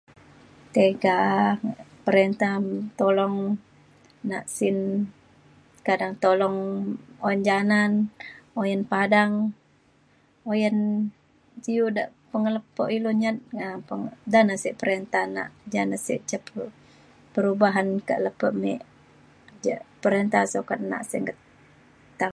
Tiga 0.75 1.19
perinta 2.05 2.49
tolong 3.01 3.35
nak 4.29 4.43
sin 4.57 4.77
kadang 5.87 6.13
tolong 6.25 6.57
un 7.29 7.39
janan 7.47 7.91
uyen 8.59 8.81
padang 8.91 9.33
uyen 10.51 10.77
iu 11.73 11.85
de 11.97 12.03
pengelepo 12.31 12.83
ilu 12.97 13.11
nyat 13.21 13.37
da 14.33 14.39
na 14.47 14.55
sek 14.63 14.73
perinta 14.81 15.19
nak 15.35 15.49
ja 15.73 15.81
na 15.89 15.97
sek 16.05 16.19
ca 16.29 16.37
peru- 16.45 16.77
perubahan 17.33 17.87
kak 18.07 18.21
lepo 18.25 18.47
me 18.61 18.73
ja 19.63 19.75
perinta 20.03 20.39
sukat 20.53 20.79
nak 20.91 21.03
singget 21.11 21.37
tau 22.19 22.29